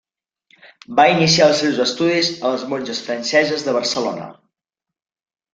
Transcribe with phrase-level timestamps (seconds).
[0.99, 4.31] Va iniciar els seus estudis a les monges franceses de Barcelona.